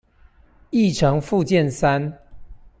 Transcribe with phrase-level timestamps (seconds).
[0.71, 2.11] 議程附件三